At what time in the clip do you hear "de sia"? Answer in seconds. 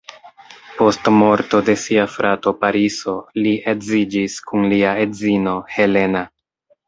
1.67-2.05